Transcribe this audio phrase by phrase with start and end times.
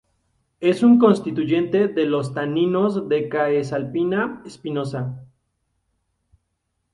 [0.61, 5.23] Es un constituyente de los taninos de "Caesalpinia spinosa".